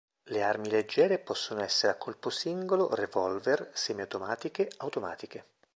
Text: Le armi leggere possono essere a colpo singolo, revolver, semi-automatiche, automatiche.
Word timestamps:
Le 0.23 0.41
armi 0.41 0.67
leggere 0.67 1.19
possono 1.19 1.61
essere 1.61 1.93
a 1.93 1.97
colpo 1.97 2.31
singolo, 2.31 2.95
revolver, 2.95 3.69
semi-automatiche, 3.71 4.67
automatiche. 4.77 5.45